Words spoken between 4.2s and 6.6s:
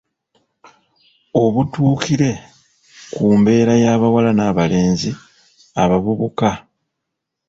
n’abalenzi abavubuka